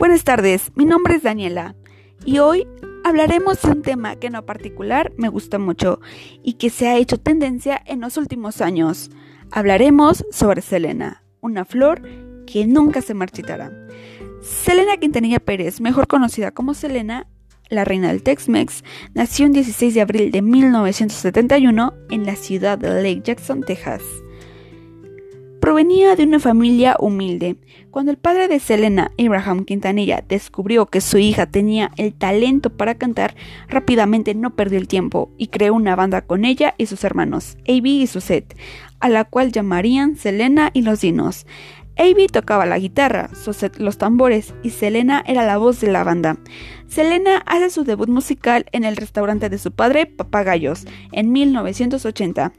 [0.00, 1.74] Buenas tardes, mi nombre es Daniela
[2.24, 2.66] y hoy
[3.04, 6.00] hablaremos de un tema que en lo particular me gusta mucho
[6.42, 9.10] y que se ha hecho tendencia en los últimos años.
[9.50, 12.00] Hablaremos sobre Selena, una flor
[12.46, 13.72] que nunca se marchitará.
[14.40, 17.26] Selena Quintanilla Pérez, mejor conocida como Selena,
[17.68, 18.82] la reina del Tex-Mex,
[19.12, 24.00] nació el 16 de abril de 1971 en la ciudad de Lake Jackson, Texas.
[25.60, 27.56] Provenía de una familia humilde.
[27.90, 32.94] Cuando el padre de Selena, Abraham Quintanilla, descubrió que su hija tenía el talento para
[32.94, 33.34] cantar,
[33.68, 38.00] rápidamente no perdió el tiempo y creó una banda con ella y sus hermanos, Avi
[38.00, 38.56] y Suzette,
[39.00, 41.46] a la cual llamarían Selena y los Dinos.
[41.98, 46.38] Avi tocaba la guitarra, Suzette los tambores y Selena era la voz de la banda.
[46.88, 52.52] Selena hace su debut musical en el restaurante de su padre, Papagayos, en 1980.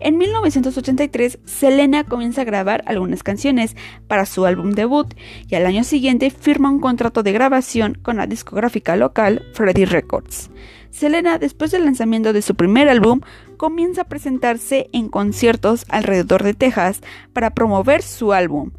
[0.00, 5.14] En 1983, Selena comienza a grabar algunas canciones para su álbum debut
[5.48, 10.50] y al año siguiente firma un contrato de grabación con la discográfica local Freddie Records.
[10.90, 13.20] Selena, después del lanzamiento de su primer álbum,
[13.56, 17.00] comienza a presentarse en conciertos alrededor de Texas
[17.32, 18.70] para promover su álbum.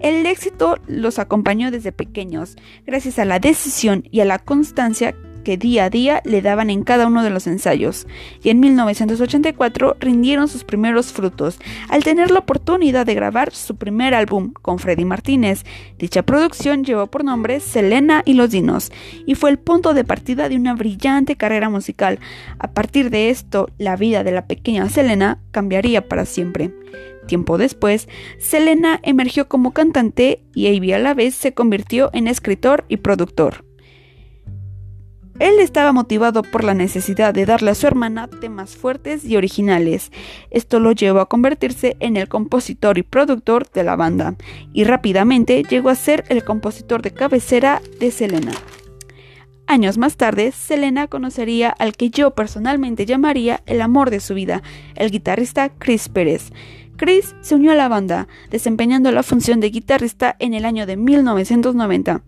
[0.00, 5.56] El éxito los acompañó desde pequeños, gracias a la decisión y a la constancia que
[5.56, 8.08] día a día le daban en cada uno de los ensayos,
[8.42, 14.14] y en 1984 rindieron sus primeros frutos al tener la oportunidad de grabar su primer
[14.14, 15.64] álbum con Freddy Martínez.
[15.98, 18.90] Dicha producción llevó por nombre Selena y los Dinos,
[19.26, 22.18] y fue el punto de partida de una brillante carrera musical.
[22.58, 26.72] A partir de esto, la vida de la pequeña Selena cambiaría para siempre.
[27.26, 28.08] Tiempo después,
[28.38, 33.64] Selena emergió como cantante y Avi a la vez se convirtió en escritor y productor.
[35.40, 40.12] Él estaba motivado por la necesidad de darle a su hermana temas fuertes y originales.
[40.50, 44.36] Esto lo llevó a convertirse en el compositor y productor de la banda,
[44.72, 48.52] y rápidamente llegó a ser el compositor de cabecera de Selena.
[49.66, 54.62] Años más tarde, Selena conocería al que yo personalmente llamaría el amor de su vida,
[54.94, 56.52] el guitarrista Chris Pérez.
[56.96, 60.96] Chris se unió a la banda, desempeñando la función de guitarrista en el año de
[60.96, 62.22] 1990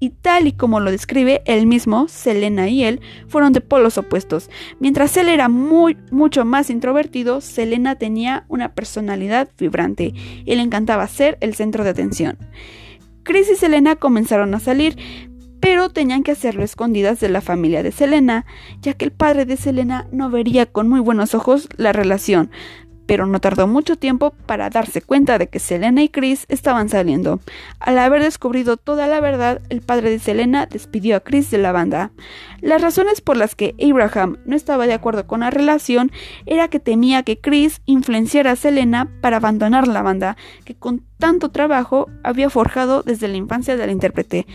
[0.00, 4.50] y tal y como lo describe él mismo, Selena y él fueron de polos opuestos.
[4.80, 10.14] Mientras él era muy, mucho más introvertido, Selena tenía una personalidad vibrante
[10.44, 12.38] y le encantaba ser el centro de atención.
[13.24, 14.96] Chris y Selena comenzaron a salir,
[15.60, 18.46] pero tenían que hacerlo escondidas de la familia de Selena,
[18.80, 22.50] ya que el padre de Selena no vería con muy buenos ojos la relación,
[23.08, 27.40] pero no tardó mucho tiempo para darse cuenta de que Selena y Chris estaban saliendo.
[27.80, 31.72] Al haber descubrido toda la verdad, el padre de Selena despidió a Chris de la
[31.72, 32.10] banda.
[32.60, 36.12] Las razones por las que Abraham no estaba de acuerdo con la relación
[36.44, 40.36] era que temía que Chris influenciara a Selena para abandonar la banda,
[40.66, 44.46] que con tanto trabajo había forjado desde la infancia del intérprete.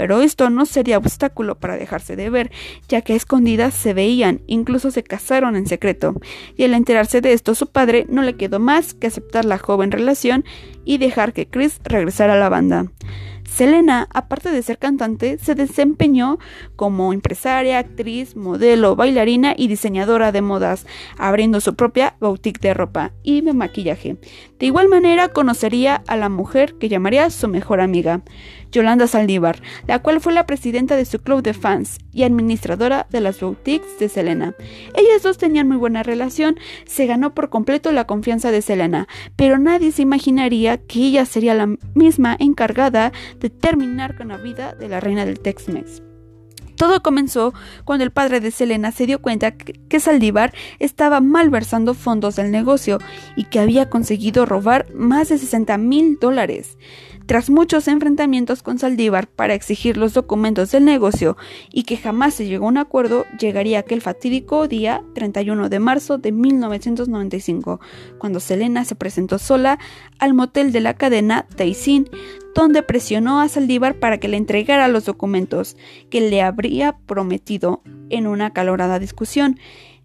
[0.00, 2.50] Pero esto no sería obstáculo para dejarse de ver,
[2.88, 6.14] ya que a escondidas se veían, incluso se casaron en secreto,
[6.56, 9.90] y al enterarse de esto su padre no le quedó más que aceptar la joven
[9.90, 10.46] relación
[10.86, 12.86] y dejar que Chris regresara a la banda.
[13.50, 16.38] Selena, aparte de ser cantante, se desempeñó
[16.76, 20.86] como empresaria, actriz, modelo, bailarina y diseñadora de modas,
[21.18, 24.18] abriendo su propia boutique de ropa y de maquillaje.
[24.58, 28.22] De igual manera conocería a la mujer que llamaría su mejor amiga,
[28.72, 33.20] Yolanda Saldívar, la cual fue la presidenta de su club de fans y administradora de
[33.20, 34.54] las boutiques de Selena.
[34.94, 39.58] Ellas dos tenían muy buena relación, se ganó por completo la confianza de Selena, pero
[39.58, 44.88] nadie se imaginaría que ella sería la misma encargada de terminar con la vida de
[44.88, 46.02] la reina del Tex-Mex.
[46.80, 47.52] Todo comenzó
[47.84, 52.96] cuando el padre de Selena se dio cuenta que Saldívar estaba malversando fondos del negocio
[53.36, 56.78] y que había conseguido robar más de 60 mil dólares.
[57.26, 61.36] Tras muchos enfrentamientos con Saldívar para exigir los documentos del negocio
[61.72, 66.18] y que jamás se llegó a un acuerdo, llegaría aquel fatídico día 31 de marzo
[66.18, 67.80] de 1995,
[68.18, 69.78] cuando Selena se presentó sola
[70.18, 72.08] al motel de la cadena Taisin,
[72.54, 75.76] donde presionó a Saldívar para que le entregara los documentos
[76.10, 79.58] que le habría prometido en una acalorada discusión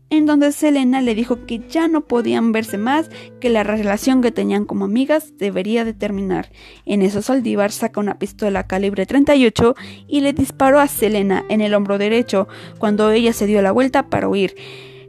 [0.10, 3.10] en donde Selena le dijo que ya no podían verse más,
[3.40, 6.52] que la relación que tenían como amigas debería de terminar.
[6.86, 9.76] En eso Saldívar saca una pistola calibre 38
[10.08, 12.48] y le disparó a Selena en el hombro derecho
[12.78, 14.56] cuando ella se dio la vuelta para huir.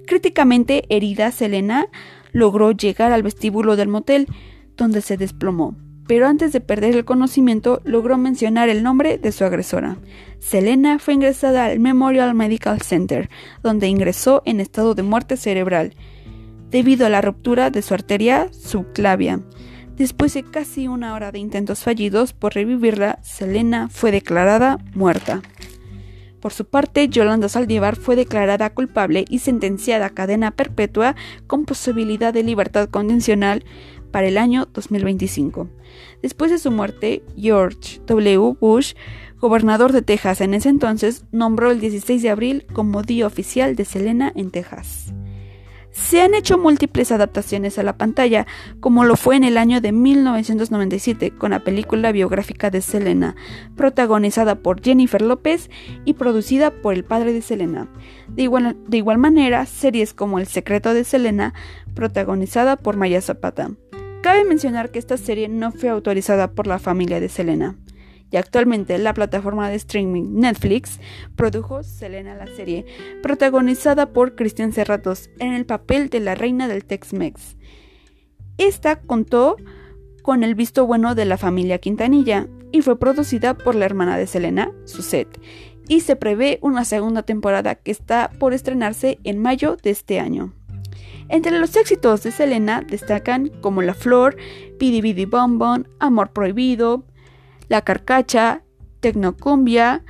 [0.07, 1.87] Críticamente herida, Selena
[2.33, 4.27] logró llegar al vestíbulo del motel,
[4.77, 5.75] donde se desplomó
[6.07, 9.97] pero antes de perder el conocimiento logró mencionar el nombre de su agresora.
[10.39, 13.29] Selena fue ingresada al Memorial Medical Center,
[13.63, 15.95] donde ingresó en estado de muerte cerebral,
[16.71, 19.41] debido a la ruptura de su arteria subclavia.
[19.97, 25.41] Después de casi una hora de intentos fallidos por revivirla, Selena fue declarada muerta.
[26.41, 31.17] Por su parte, Yolanda Saldívar fue declarada culpable y sentenciada a cadena perpetua
[31.47, 33.65] con posibilidad de libertad condicional
[34.17, 35.69] para el año 2025.
[36.23, 38.57] Después de su muerte, George W.
[38.59, 38.95] Bush,
[39.39, 43.85] gobernador de Texas en ese entonces, nombró el 16 de abril como Día Oficial de
[43.85, 45.13] Selena en Texas.
[45.91, 48.47] Se han hecho múltiples adaptaciones a la pantalla,
[48.81, 53.37] como lo fue en el año de 1997 con la película biográfica de Selena,
[53.77, 55.71] protagonizada por Jennifer López
[56.07, 57.91] y producida por el padre de Selena.
[58.29, 61.53] De igual, de igual manera, series como El secreto de Selena,
[61.95, 63.71] protagonizada por Maya Zapata.
[64.27, 67.77] Cabe mencionar que esta serie no fue autorizada por la familia de Selena
[68.33, 70.99] y actualmente la plataforma de streaming Netflix
[71.37, 72.87] produjo Selena la serie,
[73.23, 77.57] protagonizada por Cristian Serratos en el papel de la reina del Tex-Mex.
[78.59, 79.59] Esta contó
[80.25, 84.27] con el visto bueno de la familia Quintanilla y fue producida por la hermana de
[84.27, 85.41] Selena, Suzette,
[85.87, 90.53] y se prevé una segunda temporada que está por estrenarse en mayo de este año.
[91.29, 94.37] Entre los éxitos de Selena destacan como La Flor,
[94.79, 97.05] Pidi Bidi Bon Amor Prohibido,
[97.69, 98.63] la Carcacha,
[99.01, 100.05] Tecnocumbia,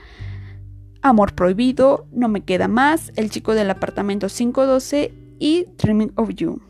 [1.01, 6.61] Amor Prohibido, No Me Queda Más, El Chico del Apartamento 512 y Dreaming of You.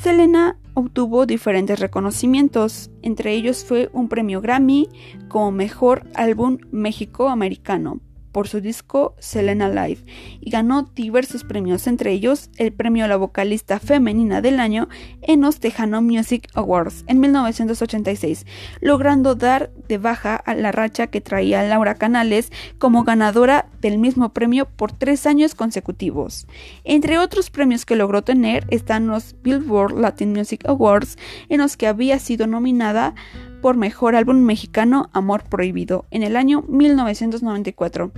[0.00, 4.88] Selena obtuvo diferentes reconocimientos, entre ellos fue un premio Grammy
[5.28, 8.00] como Mejor Álbum México Americano
[8.32, 10.00] por su disco Selena Live
[10.40, 14.88] y ganó diversos premios, entre ellos el premio a la vocalista femenina del año
[15.20, 18.46] en los Tejano Music Awards en 1986,
[18.80, 24.30] logrando dar de baja a la racha que traía Laura Canales como ganadora del mismo
[24.30, 26.46] premio por tres años consecutivos.
[26.84, 31.16] Entre otros premios que logró tener están los Billboard Latin Music Awards,
[31.48, 33.14] en los que había sido nominada
[33.62, 38.12] por Mejor Álbum Mexicano Amor Prohibido en el año 1994.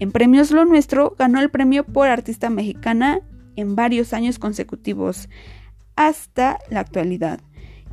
[0.00, 3.20] En Premios Lo Nuestro ganó el premio por Artista Mexicana
[3.54, 5.28] en varios años consecutivos,
[5.94, 7.40] hasta la actualidad.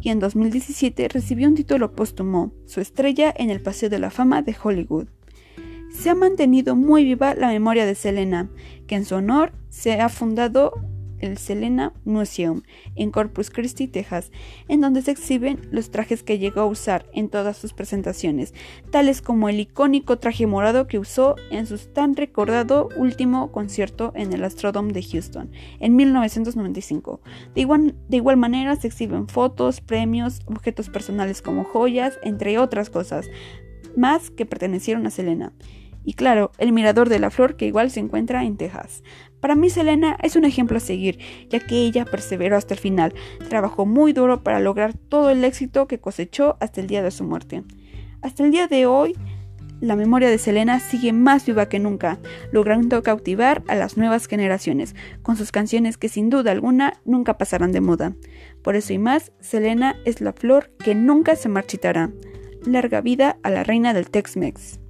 [0.01, 4.41] Y en 2017 recibió un título póstumo, su estrella en el Paseo de la Fama
[4.41, 5.07] de Hollywood.
[5.94, 8.50] Se ha mantenido muy viva la memoria de Selena,
[8.88, 10.73] que en su honor se ha fundado
[11.23, 12.61] el Selena Museum
[12.95, 14.31] en Corpus Christi, Texas,
[14.67, 18.53] en donde se exhiben los trajes que llegó a usar en todas sus presentaciones,
[18.91, 24.33] tales como el icónico traje morado que usó en su tan recordado último concierto en
[24.33, 27.21] el Astrodome de Houston en 1995.
[27.55, 32.89] De igual, de igual manera se exhiben fotos, premios, objetos personales como joyas, entre otras
[32.89, 33.29] cosas,
[33.95, 35.53] más que pertenecieron a Selena.
[36.05, 39.03] Y claro, el Mirador de la Flor que igual se encuentra en Texas.
[39.39, 41.19] Para mí Selena es un ejemplo a seguir,
[41.50, 43.13] ya que ella perseveró hasta el final,
[43.50, 47.23] trabajó muy duro para lograr todo el éxito que cosechó hasta el día de su
[47.23, 47.63] muerte.
[48.21, 49.15] Hasta el día de hoy,
[49.83, 52.19] la memoria de Selena sigue más viva que nunca,
[52.53, 57.73] logrando cautivar a las nuevas generaciones, con sus canciones que sin duda alguna nunca pasarán
[57.73, 58.15] de moda.
[58.61, 62.11] Por eso y más, Selena es la flor que nunca se marchitará.
[62.65, 64.82] Larga vida a la reina del Tex-Mex.